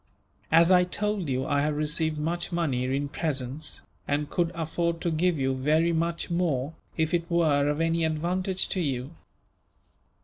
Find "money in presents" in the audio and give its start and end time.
2.51-3.83